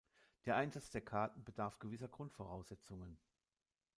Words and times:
Der 0.45 0.55
Einsatz 0.55 0.89
der 0.89 1.01
Karten 1.01 1.43
bedarf 1.43 1.77
gewisser 1.77 2.07
Grundvoraussetzungen. 2.07 3.19